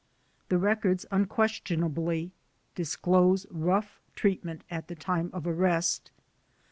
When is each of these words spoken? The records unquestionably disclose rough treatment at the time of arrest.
The 0.49 0.57
records 0.57 1.05
unquestionably 1.11 2.31
disclose 2.73 3.45
rough 3.51 4.01
treatment 4.15 4.63
at 4.71 4.87
the 4.87 4.95
time 4.95 5.29
of 5.31 5.45
arrest. 5.45 6.09